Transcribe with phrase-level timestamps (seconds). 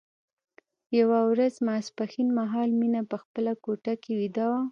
[0.99, 4.59] یوه ورځ ماسپښين مهال مينه په خپله کوټه کې ويده وه